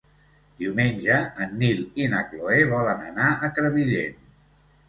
Diumenge 0.61 1.19
en 1.45 1.53
Nil 1.59 1.83
i 2.05 2.07
na 2.15 2.23
Cloè 2.31 2.59
volen 2.73 3.07
anar 3.11 3.29
a 3.47 3.51
Crevillent. 3.59 4.21